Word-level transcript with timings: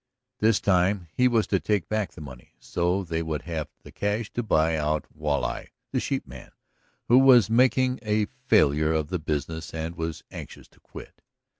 This 0.39 0.59
time 0.59 1.09
he 1.13 1.27
was 1.27 1.45
to 1.45 1.59
take 1.59 1.87
back 1.87 2.09
the 2.13 2.21
money, 2.21 2.55
so 2.57 3.03
they 3.03 3.21
would 3.21 3.43
have 3.43 3.67
the 3.83 3.91
cash 3.91 4.31
to 4.31 4.41
buy 4.41 4.75
out 4.75 5.05
Walleye, 5.15 5.67
the 5.91 5.99
sheepman, 5.99 6.49
who 7.07 7.19
was 7.19 7.51
making 7.51 7.99
a 8.01 8.25
failure 8.47 8.93
of 8.93 9.09
the 9.09 9.19
business 9.19 9.75
and 9.75 9.93
was 9.95 10.23
anxious 10.31 10.67
to 10.69 10.79
quit. 10.79 11.21